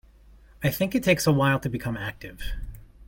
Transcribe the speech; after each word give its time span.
I 0.63 0.71
think 0.71 0.95
it 0.95 1.03
takes 1.03 1.27
a 1.27 1.31
while 1.31 1.59
to 1.59 1.69
become 1.69 1.95
active. 1.95 2.41